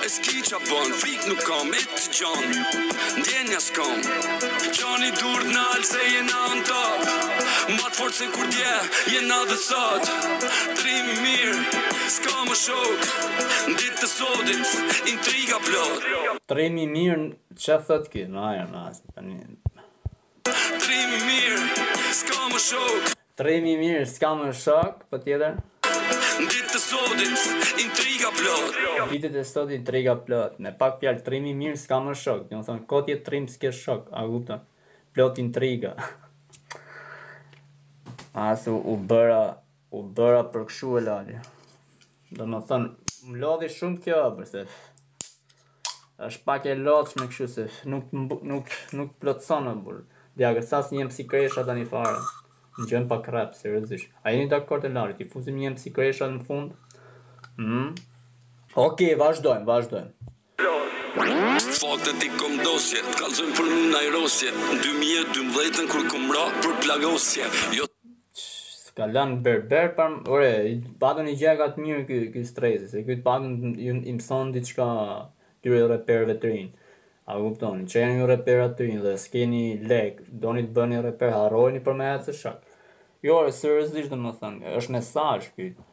E 0.05 0.09
s'ki 0.11 0.41
qa 0.49 0.59
bon, 0.69 0.91
frik 1.01 1.23
nuk 1.29 1.39
kam, 1.47 1.71
e 1.73 1.81
të 1.95 2.17
gjon 2.19 2.55
Ndjenja 3.21 3.59
s'kom 3.63 4.01
Gjoni 4.75 5.09
dur 5.19 5.45
në 5.51 5.65
se 5.91 6.03
jena 6.11 6.41
në 6.53 6.63
top 6.69 7.11
Ma 7.75 7.87
të 7.89 8.27
kur 8.35 8.47
dje, 8.53 8.73
jena 9.15 9.39
dhe 9.49 9.57
sot 9.59 10.11
Trim 10.77 11.09
mirë, 11.25 11.57
s'ka 12.17 12.43
më 12.49 12.57
shok 12.63 13.11
Ndit 13.73 14.01
të 14.03 14.11
sotit, 14.11 14.75
intriga 15.13 15.61
plot 15.65 16.09
Trim 16.51 16.77
mirë, 16.93 17.29
që 17.65 17.79
thët 17.89 18.09
ki? 18.13 18.27
Në 18.35 18.47
ajo, 18.51 18.65
në 18.73 18.85
asë, 18.89 19.13
të 19.15 19.25
një 19.29 19.53
Trim 20.85 21.15
mirë, 21.27 21.93
s'ka 22.21 22.45
më 22.53 22.61
shok 22.69 23.13
Trim 23.35 23.65
mirë, 23.81 24.03
s'ka 24.09 24.35
më 24.39 24.51
shok, 24.61 25.01
po 25.11 25.19
tjeder 25.23 25.57
Ditë 26.35 26.65
të 26.67 26.79
sotit, 26.83 27.73
intriga 27.79 28.27
plot 28.35 28.75
Ditë 29.07 29.29
të 29.31 29.43
sotit, 29.47 29.77
intriga 29.77 30.17
plot 30.25 30.57
Me 30.65 30.73
pak 30.81 30.97
pjallë, 30.99 31.21
trimi 31.23 31.53
mirë 31.55 31.77
s'ka 31.79 31.99
më 32.03 32.15
shok 32.21 32.49
Një 32.51 32.57
më 32.59 32.65
thonë, 32.67 32.81
kot 32.91 33.11
jetë 33.11 33.23
trim 33.29 33.45
s'ke 33.53 33.71
shok 33.77 34.09
A 34.21 34.25
gupta, 34.27 34.57
plot 35.15 35.39
intriga 35.39 35.93
Asu 38.49 38.75
u 38.91 38.97
bëra 39.13 39.39
U 39.95 40.03
bëra 40.17 40.41
për 40.51 40.67
këshu 40.67 40.97
e 40.99 41.05
lali 41.07 41.39
Dhe 42.35 42.49
më 42.51 42.59
thonë, 42.73 42.91
më 43.31 43.39
lodhi 43.45 43.71
shumë 43.77 44.03
kjo 44.03 44.19
Përse 44.41 44.65
është 46.27 46.43
pak 46.49 46.67
e 46.67 46.75
lodhë 46.83 47.13
shme 47.15 47.29
këshu 47.31 47.47
Se 47.57 47.69
nuk, 47.93 48.11
nuk, 48.11 48.41
nuk, 48.43 48.79
nuk 48.91 49.15
më 49.23 49.77
burë 49.87 50.03
Dhe 50.35 50.51
kërsa 50.59 50.83
njëmë 50.91 51.15
si 51.15 51.23
kërësha 51.31 51.63
të 51.63 51.77
një 51.79 51.87
farë 51.87 52.25
gjën 52.83 53.07
pa 53.09 53.21
krep, 53.23 53.55
seriozisht. 53.55 54.09
A 54.23 54.29
jeni 54.35 54.49
dakord 54.51 54.83
e 54.83 54.89
lartë, 54.91 55.23
i 55.23 55.29
fuzim 55.31 55.55
një 55.59 55.69
MC 55.75 55.95
në 55.95 56.43
fund? 56.47 56.71
Mm. 57.57 57.63
Mm-hmm. 57.63 57.95
Ok, 58.75 59.01
vazhdojmë, 59.19 59.65
vazhdojmë. 59.69 60.11
Fakte 61.15 62.11
ti 62.19 62.27
kom 62.35 62.57
dosje, 62.59 62.99
kalzojmë 63.19 63.55
për 63.55 63.69
në 63.71 63.83
najrosje, 63.93 64.49
në 64.51 64.79
2012 64.83 65.85
kur 65.91 66.07
kom 66.11 66.25
ra 66.37 66.43
për 66.63 66.73
plagosje, 66.83 67.45
jo 67.79 67.85
ka 68.95 69.07
lënë 69.11 69.39
berber 69.43 69.89
për 69.95 70.13
ore, 70.31 70.51
patën 71.01 71.27
i 71.27 71.33
gjeka 71.39 71.65
mirë 71.79 72.03
ky 72.07 72.19
ky 72.33 72.43
stresi, 72.47 72.85
se 72.91 73.01
ky 73.07 73.17
patën 73.25 73.73
i 73.91 74.13
mëson 74.15 74.51
diçka 74.55 74.85
dyre 75.67 75.81
reperve 75.93 76.35
të 76.39 76.51
rinë. 76.53 76.84
A 77.25 77.39
kuptoni, 77.41 77.87
që 77.89 78.01
janë 78.03 78.17
një 78.19 78.25
reper 78.29 78.59
aty 78.63 78.85
dhe 79.01 79.15
s'keni 79.17 79.59
lek, 79.89 80.19
doni 80.43 80.61
të 80.67 80.75
bëni 80.77 80.97
reper, 81.05 81.31
harrojni 81.33 81.79
për 81.87 81.95
me 81.97 82.09
se 82.25 82.35
shak. 82.39 82.59
Jo, 83.25 83.37
e 83.49 83.53
sërëzisht 83.59 84.11
dhe 84.13 84.19
më 84.25 84.33
thënë, 84.41 84.73
është 84.81 84.93
mesaj 84.93 85.39
këtë, 85.55 85.87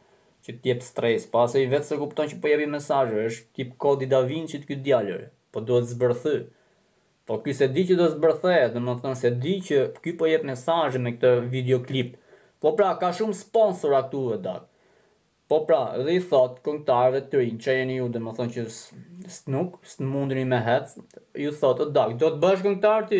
që 0.45 0.55
t'jep 0.65 0.83
stres, 0.85 1.25
pas 1.33 1.55
e 1.57 1.63
i 1.63 1.69
vetë 1.71 1.87
se 1.87 1.97
kupton 2.03 2.29
që 2.33 2.37
përjepi 2.43 2.67
po 2.67 2.73
mesajë, 2.75 3.23
është 3.29 3.59
tip 3.59 3.71
kodi 3.85 4.09
da 4.11 4.19
vinë 4.29 4.51
që 4.51 4.59
t'kytë 4.67 4.85
djallërë, 4.91 5.25
po 5.55 5.63
do 5.71 5.79
të 5.81 5.89
zbërthë. 5.95 6.35
Po 7.31 7.39
kjo 7.47 7.55
se 7.61 7.69
di 7.79 7.87
që 7.89 7.97
do 7.97 8.11
të 8.11 8.15
zbërthë, 8.19 8.59
dhe 8.75 8.83
më 8.85 8.95
thënë 9.07 9.21
se 9.23 9.31
di 9.47 9.55
që 9.71 9.79
kjo 10.03 10.13
po 10.13 10.13
përjep 10.27 10.45
mesajë 10.51 11.01
me 11.07 11.15
këtë 11.17 11.33
videoklip, 11.55 12.13
po 12.61 12.75
pra 12.77 12.91
ka 13.01 13.09
shumë 13.21 13.39
sponsor 13.41 13.97
aktu 14.03 14.23
e 14.37 14.39
Po 15.51 15.59
pra, 15.67 15.81
edhe 15.99 16.13
i 16.17 16.21
thot 16.27 16.59
këngëtarëve 16.65 17.19
të 17.31 17.39
rinj, 17.41 17.57
që 17.65 17.73
jeni 17.77 17.97
ju, 17.97 18.05
domethënë 18.15 18.53
që 18.57 18.63
s'nuk, 19.37 19.73
s'mundni 19.93 20.45
me 20.53 20.59
hec. 20.67 20.93
Ju 21.43 21.51
thot, 21.61 21.81
"O 21.85 21.89
do 21.97 22.05
të 22.23 22.39
bësh 22.45 22.63
këngëtar 22.67 23.07
ti, 23.11 23.19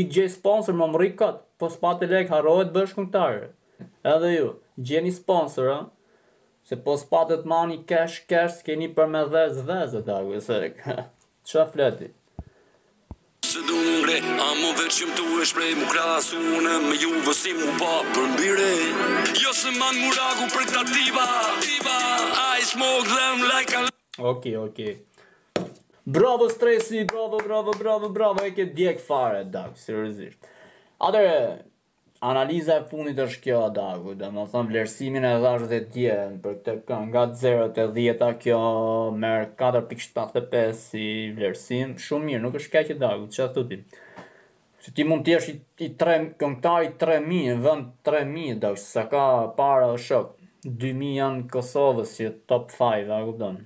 i 0.00 0.04
gjej 0.16 0.26
sponsor 0.34 0.76
më 0.80 0.88
mri 0.96 1.08
kot, 1.22 1.38
po 1.62 1.68
s'pa 1.74 1.92
të 2.00 2.08
lek 2.14 2.32
harrohet 2.34 2.74
bësh 2.78 2.96
këngëtar." 2.98 3.38
Edhe 4.14 4.32
ju, 4.34 4.48
gjeni 4.90 5.14
sponsor, 5.22 5.70
ha? 5.74 5.80
se 6.70 6.76
po 6.86 6.92
s'pa 7.00 7.20
të 7.28 7.36
mani 7.52 7.76
cash 7.90 8.18
cash, 8.30 8.58
keni 8.66 8.88
për 8.98 9.08
me 9.14 9.22
vezë 9.34 9.64
vezë 9.70 10.02
dakut, 10.10 10.42
se 10.48 10.58
çfarë 11.46 11.70
fletit? 11.72 12.14
se 13.50 13.58
du 13.66 13.76
më 13.82 13.94
ngre 14.00 14.16
A 14.46 14.48
më 14.58 14.70
veqim 14.78 15.10
të 15.18 15.22
u 15.30 15.38
e 15.42 15.46
shprej 15.50 15.72
Më 15.80 15.86
krasu 15.92 16.38
në 16.66 16.74
me 16.86 16.96
ju 17.02 17.10
vësim 17.26 17.62
Më 17.64 17.72
pa 17.80 17.94
për 18.14 18.28
mbire 18.34 18.68
Jo 19.42 19.52
se 19.60 19.72
man 19.80 19.96
më 20.02 20.10
ragu 20.18 20.48
për 20.54 20.68
këta 20.70 20.82
tiba 20.92 21.26
Tiba 21.66 21.98
I 22.54 22.62
smoke 22.72 23.10
them 23.14 23.44
like 23.52 23.74
a 23.80 23.88
Ok, 24.32 24.46
ok 24.66 24.80
Bravo 26.16 26.48
stresi, 26.50 27.02
bravo, 27.10 27.38
bravo, 27.46 27.74
bravo, 27.82 28.08
bravo 28.14 28.44
E 28.46 28.54
ke 28.56 28.66
djek 28.74 29.02
fare, 29.06 29.42
dak, 29.52 29.76
seriosisht 29.78 30.46
Adere, 31.00 31.69
analiza 32.22 32.74
e 32.78 32.86
fundit 32.90 33.18
është 33.22 33.40
kjo 33.46 33.58
adagu, 33.70 34.12
dhe 34.20 34.28
të 34.28 34.42
thëmë 34.52 34.68
vlerësimin 34.70 35.24
e 35.24 35.28
dhash 35.40 35.62
dhe 35.70 35.78
tjenë, 35.92 36.34
për 36.44 36.56
këtë 36.58 36.74
kënë 36.88 37.06
nga 37.12 37.22
0 37.42 37.68
e 37.70 37.84
10-a 37.96 38.26
kjo 38.42 38.58
merë 39.22 39.46
4.75 39.60 40.74
si 40.80 41.06
vlerësim, 41.38 41.94
shumë 42.06 42.26
mirë, 42.28 42.42
nuk 42.44 42.58
është 42.60 42.74
keqë 42.74 42.96
adagu, 42.98 43.28
që 43.32 43.40
të 43.46 43.56
tupim. 43.56 43.86
Se 44.84 44.92
ti 44.96 45.04
mund 45.04 45.24
t'jesh 45.26 45.48
i, 45.52 45.54
i 45.86 45.88
tre, 46.00 46.18
këngtari 46.40 46.92
3.000, 47.00 47.54
vënd 47.64 47.88
3.000, 48.08 48.58
dhe 48.66 48.72
se 48.82 49.04
ka 49.12 49.24
para 49.56 49.90
dhe 49.96 50.20
2.000 50.66 51.08
janë 51.16 51.46
Kosovës 51.52 52.16
si 52.18 52.26
top 52.52 52.68
5, 52.76 53.14
a 53.16 53.22
gubdon. 53.24 53.62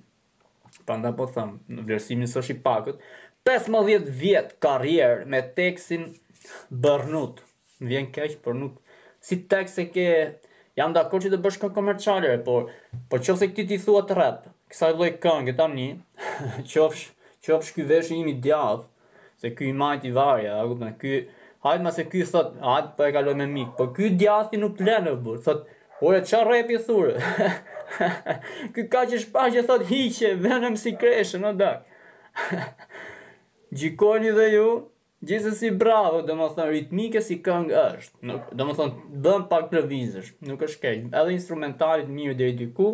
Pa 0.87 0.94
nda 1.00 1.11
po 1.16 1.26
thëmë, 1.34 1.80
vlerësimin 1.88 2.30
së 2.30 2.38
është 2.44 2.54
i 2.56 2.61
pakët, 2.68 3.02
15 3.50 4.06
vjetë 4.23 4.56
karrierë 4.62 5.26
me 5.34 5.42
teksin 5.58 6.06
Bërnutë 6.70 7.49
më 7.80 7.88
vjen 7.88 8.10
keq, 8.14 8.38
por 8.42 8.54
nuk 8.54 8.76
si 9.24 9.38
tek 9.50 9.68
se 9.68 9.88
ke 9.90 10.06
jam 10.78 10.92
dakord 10.94 11.24
që 11.24 11.30
të 11.34 11.40
bësh 11.44 11.60
këngë 11.62 11.74
komerciale, 11.76 12.34
por 12.46 12.68
po 13.10 13.18
qofse 13.20 13.48
ti 13.56 13.64
ti 13.68 13.78
thua 13.82 14.02
të 14.06 14.18
rap, 14.18 14.42
kësaj 14.70 14.94
lloj 14.98 15.12
këngë 15.24 15.56
tani, 15.58 15.88
qofsh 16.72 17.08
qofsh 17.46 17.74
ky 17.76 17.86
vesh 17.90 18.12
i 18.14 18.34
djav, 18.34 18.84
se 19.40 19.50
ky 19.56 19.70
i 19.70 19.74
majt 19.74 20.04
i 20.08 20.12
varja, 20.14 20.58
a 20.60 20.66
kupton? 20.68 20.94
Ky 21.00 21.28
hajt 21.66 21.80
më 21.84 21.94
se 21.96 22.04
ky 22.10 22.24
thot, 22.30 22.54
hajt 22.60 22.92
po 22.96 23.08
e 23.08 23.12
kaloj 23.16 23.34
me 23.38 23.46
mik, 23.50 23.74
po 23.78 23.88
ky 23.96 24.10
djathi 24.14 24.56
nuk 24.60 24.80
lënë 24.80 25.16
burr, 25.24 25.40
thot 25.44 25.66
Ore, 26.02 26.18
qa 26.26 26.40
rap 26.44 26.68
i 26.68 26.76
thurë? 26.82 27.12
Ky 28.74 28.82
ka 28.92 29.04
që 29.08 29.20
shpa 29.22 29.44
që 29.54 29.62
thot 29.64 29.84
hiqe, 29.88 30.34
venëm 30.42 30.74
si 30.76 30.90
kreshë, 31.00 31.38
në 31.40 31.52
dak. 31.60 31.94
Gjikoni 33.78 34.32
dhe 34.36 34.48
ju, 34.56 34.66
Gjithës 35.24 35.56
si 35.60 35.70
bravo, 35.78 36.18
dhe 36.26 36.34
më 36.37 36.46
thënë, 36.56 36.70
ritmike 36.74 37.20
si 37.24 37.38
këngë 37.44 37.74
është. 37.80 38.16
Nuk, 38.28 38.48
dhe 38.52 38.66
më 38.68 38.74
thënë, 38.78 39.04
bëm 39.24 39.46
pak 39.50 39.68
të 39.70 39.82
vizësh, 39.90 40.30
nuk 40.48 40.64
është 40.66 40.80
kej. 40.84 40.98
Edhe 41.16 41.37
instrumentalit 41.38 42.10
mirë 42.12 42.37
dhe 42.42 42.48
i 42.52 42.56
dyku, 42.58 42.90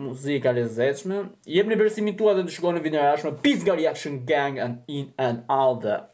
muzika 0.00 0.52
lezeqme. 0.56 1.22
Jep 1.54 1.70
në 1.70 1.78
bërësimin 1.80 2.18
tua 2.20 2.34
dhe 2.36 2.44
të 2.46 2.56
shkojnë 2.58 2.80
në 2.80 2.84
vinerashme, 2.88 3.32
Peace 3.46 3.64
Gary 3.68 3.88
Action 3.90 4.20
Gang 4.28 4.58
and 4.66 4.94
In 5.00 5.12
and 5.28 5.44
Out 5.62 5.86
the... 5.88 6.09